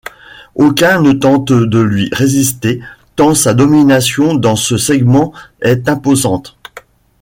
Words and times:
Aucun 0.55 0.99
ne 0.99 1.11
tente 1.13 1.53
de 1.53 1.79
lui 1.79 2.09
résister 2.11 2.81
tant 3.15 3.35
sa 3.35 3.53
domination 3.53 4.33
dans 4.33 4.55
ce 4.55 4.75
segment 4.75 5.31
est 5.61 5.87
imposante. 5.89 6.57